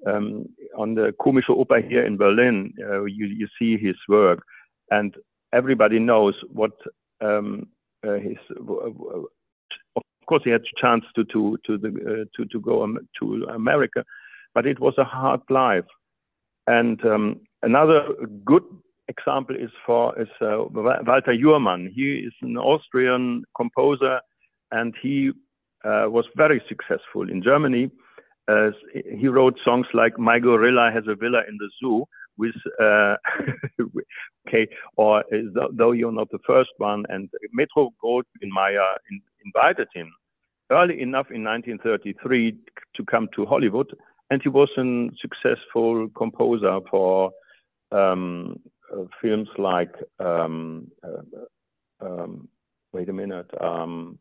um, 0.06 0.46
on 0.76 0.94
the 0.94 1.12
Komische 1.20 1.50
Oper 1.50 1.86
here 1.86 2.04
in 2.04 2.16
Berlin. 2.16 2.72
you, 2.78 3.26
you 3.26 3.48
see 3.58 3.76
his 3.76 3.96
work, 4.08 4.42
and 4.90 5.14
everybody 5.52 5.98
knows 5.98 6.34
what 6.52 6.72
um, 7.20 7.68
his 8.02 8.38
of 10.22 10.26
course 10.26 10.42
he 10.44 10.50
had 10.50 10.62
a 10.62 10.80
chance 10.80 11.04
to 11.16 11.24
to 11.24 11.58
to 11.66 11.78
the 11.78 11.88
uh, 11.88 12.24
to 12.36 12.44
to 12.46 12.60
go 12.60 12.86
to 13.18 13.44
America, 13.54 14.04
but 14.54 14.66
it 14.66 14.78
was 14.80 14.94
a 14.98 15.04
hard 15.04 15.40
life. 15.50 15.84
And 16.66 17.04
um, 17.04 17.40
another 17.62 18.06
good 18.44 18.62
example 19.08 19.56
is 19.56 19.70
for 19.84 20.18
is 20.20 20.28
uh, 20.40 20.64
Walter 20.70 21.34
Jurmann. 21.36 21.92
He 21.92 22.24
is 22.28 22.32
an 22.40 22.56
Austrian 22.56 23.44
composer, 23.56 24.20
and 24.70 24.94
he 25.02 25.32
uh, 25.84 26.06
was 26.08 26.24
very 26.36 26.62
successful 26.68 27.28
in 27.28 27.42
Germany. 27.42 27.90
He 29.20 29.28
wrote 29.28 29.58
songs 29.64 29.86
like 29.94 30.18
"My 30.18 30.38
Gorilla 30.38 30.90
Has 30.92 31.04
a 31.08 31.14
Villa 31.14 31.42
in 31.48 31.56
the 31.58 31.70
Zoo," 31.80 32.04
with 32.38 32.54
uh, 32.80 33.16
okay, 34.48 34.66
or 34.96 35.20
uh, 35.20 35.68
though 35.72 35.92
you're 35.92 36.12
not 36.12 36.30
the 36.30 36.40
first 36.46 36.70
one, 36.78 37.04
and 37.08 37.28
Metro 37.52 37.90
Goldwyn 38.02 38.50
Mayer 38.54 38.94
in, 39.10 39.20
invited 39.44 39.88
him 39.94 40.12
early 40.70 41.00
enough 41.02 41.26
in 41.30 41.44
1933 41.44 42.56
to 42.96 43.04
come 43.04 43.28
to 43.36 43.44
Hollywood 43.44 43.92
and 44.32 44.40
he 44.42 44.48
was 44.48 44.70
a 44.78 45.10
successful 45.20 46.08
composer 46.16 46.80
for 46.90 47.30
um, 47.90 48.58
uh, 48.90 49.04
films 49.20 49.48
like 49.58 49.94
um, 50.20 50.90
uh, 51.04 52.06
um, 52.06 52.48
wait 52.94 53.10
a 53.10 53.12
minute 53.12 53.50
um, 53.60 54.18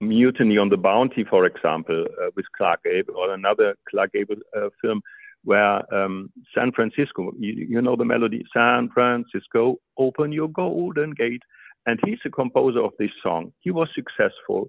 Mutiny 0.00 0.58
on 0.58 0.68
the 0.68 0.76
Bounty, 0.76 1.24
for 1.24 1.46
example, 1.46 2.06
uh, 2.22 2.30
with 2.36 2.46
Clark 2.56 2.84
Gable, 2.84 3.16
or 3.16 3.32
another 3.32 3.76
Clark 3.90 4.12
Gable 4.12 4.36
uh, 4.56 4.68
film 4.82 5.00
where 5.44 5.94
um, 5.94 6.28
San 6.54 6.72
Francisco, 6.72 7.32
you, 7.38 7.66
you, 7.68 7.80
know 7.80 7.94
the 7.94 8.04
melody, 8.04 8.44
San 8.52 8.90
Francisco, 8.92 9.76
open 9.96 10.32
your 10.32 10.48
golden 10.48 11.12
gate. 11.12 11.42
And 11.86 12.00
he's 12.04 12.18
a 12.24 12.30
composer 12.30 12.80
of 12.80 12.90
this 12.98 13.12
song. 13.22 13.52
He 13.60 13.70
was 13.70 13.88
successful 13.94 14.68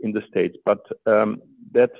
in 0.00 0.12
the 0.12 0.22
States, 0.30 0.56
but 0.64 0.80
um, 1.06 1.42
that 1.72 1.90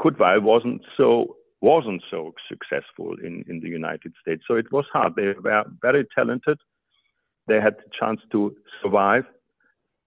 Kudwal 0.00 0.42
wasn't 0.42 0.82
so 0.96 1.36
wasn't 1.60 2.02
so 2.10 2.32
successful 2.48 3.16
in, 3.24 3.44
in 3.48 3.60
the 3.60 3.68
United 3.68 4.12
States. 4.20 4.44
So 4.46 4.54
it 4.54 4.70
was 4.70 4.84
hard. 4.92 5.14
They 5.16 5.32
were 5.42 5.64
very 5.82 6.06
talented. 6.14 6.58
They 7.48 7.60
had 7.60 7.76
the 7.76 7.90
chance 7.98 8.20
to 8.30 8.54
survive, 8.82 9.24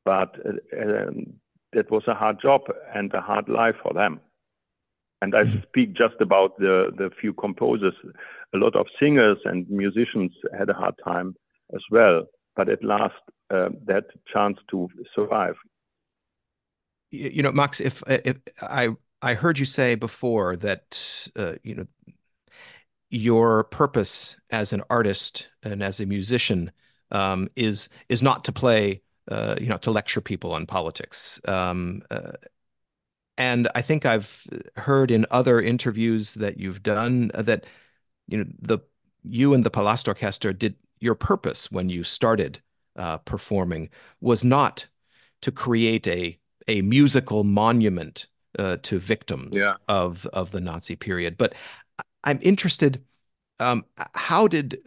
but 0.05 0.35
uh, 0.45 1.07
um, 1.07 1.33
that 1.73 1.91
was 1.91 2.03
a 2.07 2.13
hard 2.13 2.41
job 2.41 2.61
and 2.93 3.13
a 3.13 3.21
hard 3.21 3.49
life 3.49 3.75
for 3.83 3.93
them. 3.93 4.19
And 5.21 5.35
I 5.35 5.43
mm-hmm. 5.43 5.59
speak 5.63 5.93
just 5.93 6.15
about 6.21 6.57
the, 6.57 6.91
the 6.97 7.09
few 7.19 7.33
composers. 7.33 7.93
A 8.53 8.57
lot 8.57 8.75
of 8.75 8.87
singers 8.99 9.37
and 9.45 9.69
musicians 9.69 10.31
had 10.57 10.69
a 10.69 10.73
hard 10.73 10.95
time 11.03 11.35
as 11.75 11.81
well. 11.91 12.23
But 12.55 12.69
at 12.69 12.83
last, 12.83 13.15
uh, 13.51 13.69
a 13.89 14.01
chance 14.31 14.57
to 14.71 14.89
survive. 15.15 15.55
You 17.11 17.41
know, 17.41 17.51
Max, 17.51 17.79
if, 17.79 18.03
if 18.07 18.37
I 18.61 18.89
I 19.21 19.33
heard 19.33 19.59
you 19.59 19.65
say 19.65 19.95
before 19.95 20.55
that 20.57 21.29
uh, 21.35 21.55
you 21.63 21.75
know 21.75 21.85
your 23.09 23.63
purpose 23.65 24.37
as 24.51 24.71
an 24.71 24.83
artist 24.89 25.49
and 25.63 25.81
as 25.81 25.99
a 25.99 26.05
musician 26.05 26.71
um, 27.11 27.49
is 27.55 27.89
is 28.07 28.21
not 28.21 28.45
to 28.45 28.51
play 28.51 29.01
uh, 29.29 29.55
you 29.59 29.67
know 29.67 29.77
to 29.77 29.91
lecture 29.91 30.21
people 30.21 30.53
on 30.53 30.65
politics. 30.65 31.39
Um, 31.45 32.01
uh, 32.11 32.33
and 33.37 33.69
I 33.73 33.81
think 33.81 34.05
I've 34.05 34.45
heard 34.75 35.11
in 35.11 35.25
other 35.31 35.61
interviews 35.61 36.33
that 36.35 36.57
you've 36.57 36.83
done 36.83 37.31
that 37.33 37.65
you 38.27 38.37
know 38.37 38.45
the 38.61 38.79
you 39.23 39.53
and 39.53 39.63
the 39.63 39.71
Palastorchester 39.71 40.57
did 40.57 40.75
your 40.99 41.15
purpose 41.15 41.71
when 41.71 41.89
you 41.89 42.03
started 42.03 42.61
uh, 42.95 43.17
performing 43.19 43.89
was 44.21 44.43
not 44.43 44.87
to 45.41 45.51
create 45.51 46.07
a 46.07 46.37
a 46.67 46.81
musical 46.81 47.43
monument 47.43 48.27
uh, 48.57 48.77
to 48.83 48.99
victims 48.99 49.57
yeah. 49.57 49.73
of 49.87 50.25
of 50.27 50.51
the 50.51 50.61
Nazi 50.61 50.95
period. 50.95 51.37
But 51.37 51.53
I'm 52.23 52.39
interested. 52.41 53.03
Um, 53.59 53.85
how 54.13 54.47
did, 54.47 54.79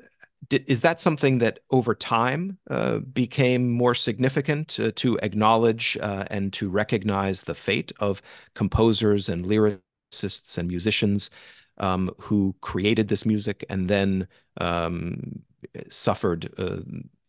did 0.49 0.65
is 0.67 0.81
that 0.81 1.01
something 1.01 1.39
that 1.39 1.61
over 1.71 1.95
time 1.95 2.59
uh, 2.71 2.99
became 2.99 3.71
more 3.71 3.95
significant 3.95 4.79
uh, 4.81 4.91
to 4.97 5.19
acknowledge 5.23 5.97
uh, 6.01 6.25
and 6.31 6.53
to 6.55 6.69
recognize 6.69 7.43
the 7.43 7.55
fate 7.55 7.93
of 8.01 8.23
composers 8.55 9.29
and 9.29 9.47
lyricists 9.47 10.59
and 10.59 10.69
musicians 10.69 11.31
um, 11.79 12.11
who 12.19 12.55
created 12.61 13.09
this 13.09 13.25
music 13.25 13.65
and 13.69 13.89
then 13.89 14.27
um, 14.61 15.43
suffered 15.89 16.53
uh, 16.59 16.81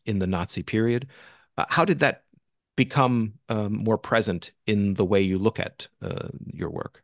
in 0.05 0.19
the 0.19 0.27
Nazi 0.27 0.63
period? 0.63 1.07
Uh, 1.57 1.65
how 1.69 1.85
did 1.85 1.99
that 1.99 2.23
become 2.75 3.33
um, 3.49 3.83
more 3.83 3.97
present 3.97 4.51
in 4.65 4.95
the 4.95 5.05
way 5.05 5.21
you 5.21 5.37
look 5.37 5.59
at 5.59 5.87
uh, 6.01 6.29
your 6.51 6.69
work? 6.69 7.03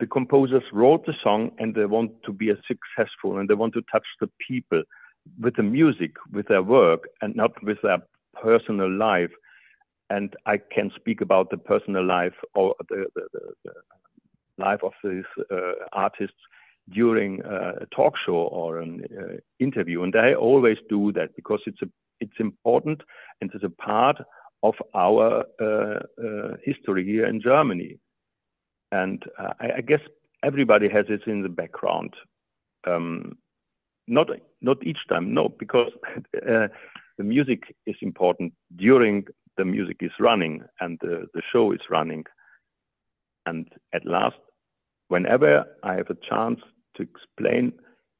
The 0.00 0.06
composers 0.06 0.62
wrote 0.72 1.04
the 1.06 1.14
song 1.24 1.50
and 1.58 1.74
they 1.74 1.84
want 1.84 2.12
to 2.24 2.32
be 2.32 2.52
successful 2.68 3.38
and 3.38 3.48
they 3.48 3.54
want 3.54 3.74
to 3.74 3.82
touch 3.90 4.06
the 4.20 4.30
people 4.46 4.84
with 5.40 5.56
the 5.56 5.62
music, 5.62 6.12
with 6.32 6.48
their 6.48 6.62
work, 6.62 7.08
and 7.20 7.34
not 7.36 7.62
with 7.62 7.78
their 7.82 7.98
personal 8.42 8.90
life. 8.90 9.30
And 10.10 10.34
I 10.46 10.58
can 10.58 10.90
speak 10.96 11.20
about 11.20 11.50
the 11.50 11.58
personal 11.58 12.04
life 12.04 12.34
or 12.54 12.74
the, 12.88 13.06
the, 13.14 13.22
the, 13.32 13.40
the 13.64 13.72
life 14.56 14.80
of 14.82 14.92
these 15.04 15.24
uh, 15.50 15.72
artists 15.92 16.36
during 16.90 17.40
a 17.42 17.86
talk 17.94 18.14
show 18.24 18.32
or 18.32 18.78
an 18.78 19.04
uh, 19.16 19.36
interview. 19.58 20.02
And 20.02 20.14
I 20.16 20.34
always 20.34 20.78
do 20.88 21.12
that 21.12 21.36
because 21.36 21.60
it's 21.66 21.82
a, 21.82 21.88
it's 22.20 22.40
important 22.40 23.02
and 23.40 23.50
it's 23.54 23.64
a 23.64 23.70
part 23.70 24.16
of 24.62 24.74
our 24.94 25.44
uh, 25.60 26.00
uh, 26.22 26.56
history 26.64 27.04
here 27.04 27.26
in 27.26 27.40
Germany. 27.40 27.98
And 28.90 29.22
uh, 29.38 29.52
I, 29.60 29.70
I, 29.76 29.80
guess 29.82 30.00
everybody 30.42 30.88
has 30.88 31.04
it 31.08 31.22
in 31.26 31.42
the 31.42 31.48
background. 31.48 32.14
Um, 32.86 33.36
not 34.08 34.28
not 34.60 34.84
each 34.86 34.98
time, 35.08 35.32
no, 35.34 35.48
because 35.58 35.92
uh, 36.36 36.68
the 37.18 37.24
music 37.24 37.74
is 37.86 37.96
important 38.00 38.52
during 38.76 39.26
the 39.56 39.64
music 39.64 39.98
is 40.00 40.12
running 40.18 40.62
and 40.80 40.98
the, 41.02 41.26
the 41.34 41.42
show 41.52 41.72
is 41.72 41.80
running. 41.90 42.24
And 43.44 43.68
at 43.92 44.06
last, 44.06 44.36
whenever 45.08 45.64
I 45.82 45.94
have 45.94 46.10
a 46.10 46.16
chance 46.28 46.60
to 46.96 47.02
explain 47.02 47.72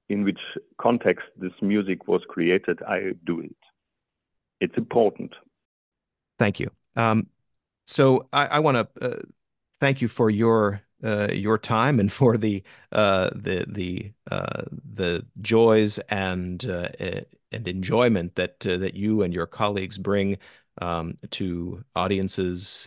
in 0.08 0.24
which 0.24 0.40
context 0.80 1.26
this 1.36 1.52
music 1.62 2.08
was 2.08 2.22
created, 2.28 2.80
I 2.82 3.12
do 3.24 3.40
it. 3.40 3.56
It's 4.60 4.76
important. 4.76 5.32
Thank 6.38 6.60
you. 6.60 6.70
Um, 6.96 7.28
so 7.86 8.28
I, 8.32 8.46
I 8.46 8.58
want 8.58 8.76
to 8.76 9.04
uh, 9.04 9.22
thank 9.80 10.02
you 10.02 10.08
for 10.08 10.28
your 10.30 10.82
uh, 11.04 11.28
your 11.32 11.58
time 11.58 12.00
and 12.00 12.10
for 12.20 12.36
the 12.36 12.62
uh, 12.92 13.30
the 13.34 13.64
the 13.68 14.12
uh, 14.30 14.62
the 14.94 15.24
joys 15.40 15.98
and 16.10 16.64
uh, 16.66 16.88
and 17.52 17.68
enjoyment 17.68 18.34
that 18.36 18.66
uh, 18.66 18.76
that 18.76 18.94
you 18.94 19.22
and 19.22 19.32
your 19.32 19.46
colleagues 19.46 19.98
bring 19.98 20.38
um, 20.80 21.16
to 21.30 21.82
audiences 21.96 22.86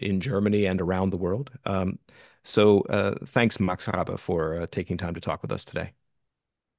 in 0.00 0.20
Germany 0.20 0.66
and 0.66 0.80
around 0.80 1.10
the 1.10 1.16
world. 1.16 1.50
Um, 1.64 1.98
so 2.44 2.82
thanks, 3.26 3.60
Max 3.60 3.86
Raabe, 3.86 4.18
for 4.18 4.66
taking 4.68 4.96
time 4.96 5.14
to 5.14 5.20
talk 5.20 5.42
with 5.42 5.52
us 5.52 5.64
today. 5.64 5.92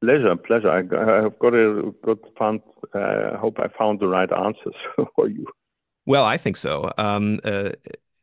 Pleasure, 0.02 0.36
pleasure. 0.36 0.70
I, 0.70 1.22
have 1.22 1.40
got 1.40 1.54
a 1.54 1.94
good 2.04 2.20
fun. 2.38 2.62
I 2.94 3.38
hope 3.38 3.60
I 3.60 3.70
found 3.78 4.02
the 4.02 4.08
right 4.08 4.30
answers 4.32 4.76
for 5.16 5.30
you. 5.30 5.46
Well, 6.06 6.26
I 6.26 6.36
think 6.36 6.58
so. 6.58 6.92
Um, 6.98 7.40
uh, 7.46 7.70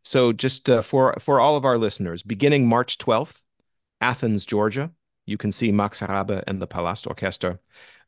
so, 0.02 0.33
just 0.33 0.69
uh, 0.71 0.83
for 0.83 1.14
for 1.21 1.40
all 1.40 1.57
of 1.57 1.64
our 1.64 1.78
listeners, 1.78 2.23
beginning 2.23 2.66
March 2.66 2.99
twelfth, 2.99 3.42
Athens, 4.00 4.47
Georgia, 4.47 4.90
you 5.26 5.37
can 5.37 5.52
see 5.52 5.73
Max 5.73 6.00
Raabe 6.00 6.42
and 6.47 6.61
the 6.61 6.66
Palastorchester. 6.66 7.59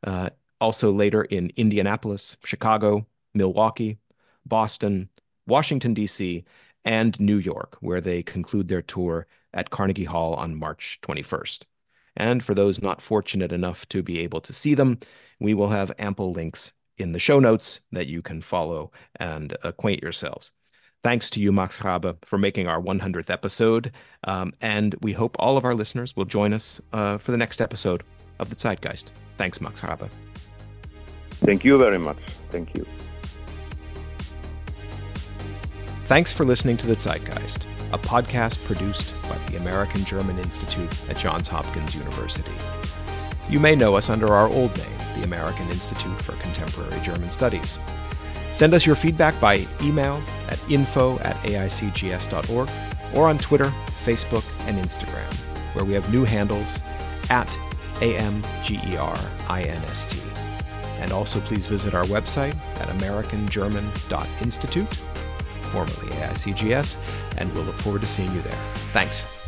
Uh, 0.03 0.29
also 0.59 0.91
later 0.91 1.23
in 1.23 1.51
Indianapolis, 1.57 2.37
Chicago, 2.43 3.05
Milwaukee, 3.33 3.99
Boston, 4.45 5.09
Washington 5.45 5.93
D.C., 5.93 6.45
and 6.85 7.19
New 7.19 7.37
York, 7.37 7.77
where 7.79 8.01
they 8.01 8.23
conclude 8.23 8.67
their 8.67 8.81
tour 8.81 9.27
at 9.53 9.69
Carnegie 9.69 10.03
Hall 10.03 10.33
on 10.35 10.55
March 10.55 10.99
21st. 11.01 11.63
And 12.15 12.43
for 12.43 12.53
those 12.53 12.81
not 12.81 13.01
fortunate 13.01 13.51
enough 13.51 13.87
to 13.89 14.03
be 14.03 14.19
able 14.19 14.41
to 14.41 14.53
see 14.53 14.73
them, 14.73 14.99
we 15.39 15.53
will 15.53 15.69
have 15.69 15.91
ample 15.97 16.31
links 16.31 16.73
in 16.97 17.11
the 17.11 17.19
show 17.19 17.39
notes 17.39 17.81
that 17.91 18.07
you 18.07 18.21
can 18.21 18.41
follow 18.41 18.91
and 19.15 19.57
acquaint 19.63 20.01
yourselves. 20.01 20.51
Thanks 21.03 21.29
to 21.31 21.41
you, 21.41 21.51
Max 21.51 21.79
Raabe, 21.79 22.15
for 22.23 22.37
making 22.37 22.67
our 22.67 22.81
100th 22.81 23.29
episode. 23.29 23.91
Um, 24.23 24.53
and 24.61 24.95
we 25.01 25.11
hope 25.11 25.35
all 25.37 25.57
of 25.57 25.65
our 25.65 25.75
listeners 25.75 26.15
will 26.15 26.25
join 26.25 26.53
us 26.53 26.79
uh, 26.93 27.17
for 27.17 27.31
the 27.31 27.37
next 27.37 27.59
episode 27.59 28.03
of 28.39 28.49
The 28.49 28.55
Zeitgeist. 28.55 29.11
Thanks, 29.37 29.59
Max 29.59 29.81
Raabe. 29.81 30.09
Thank 31.45 31.65
you 31.65 31.77
very 31.77 31.99
much. 31.99 32.17
Thank 32.51 32.73
you. 32.77 32.85
Thanks 36.05 36.31
for 36.31 36.45
listening 36.45 36.77
to 36.77 36.87
The 36.87 36.95
Zeitgeist, 36.95 37.65
a 37.91 37.97
podcast 37.97 38.65
produced 38.65 39.13
by 39.23 39.37
the 39.51 39.57
American 39.57 40.05
German 40.05 40.37
Institute 40.37 40.89
at 41.09 41.17
Johns 41.17 41.49
Hopkins 41.49 41.95
University. 41.95 42.51
You 43.49 43.59
may 43.59 43.75
know 43.75 43.95
us 43.95 44.09
under 44.09 44.33
our 44.33 44.47
old 44.47 44.75
name, 44.77 44.97
the 45.17 45.23
American 45.23 45.67
Institute 45.69 46.21
for 46.21 46.31
Contemporary 46.41 47.01
German 47.01 47.29
Studies. 47.29 47.77
Send 48.53 48.73
us 48.73 48.85
your 48.85 48.95
feedback 48.95 49.37
by 49.41 49.67
email 49.81 50.21
at 50.53 50.59
info 50.69 51.19
at 51.19 51.35
aicgs.org 51.37 52.69
or 53.13 53.27
on 53.27 53.37
Twitter, 53.37 53.71
Facebook, 54.05 54.45
and 54.67 54.77
Instagram, 54.77 55.33
where 55.75 55.83
we 55.83 55.91
have 55.93 56.09
new 56.11 56.23
handles 56.23 56.81
at 57.29 57.47
AMGERINST. 58.01 60.17
And 60.99 61.11
also 61.11 61.39
please 61.41 61.65
visit 61.65 61.93
our 61.93 62.05
website 62.05 62.55
at 62.79 62.87
americangerman.institute, 62.89 64.93
formerly 65.71 66.07
AICGS, 66.17 66.95
and 67.37 67.53
we'll 67.53 67.63
look 67.63 67.75
forward 67.75 68.01
to 68.01 68.07
seeing 68.07 68.33
you 68.33 68.41
there. 68.41 68.57
Thanks. 68.93 69.42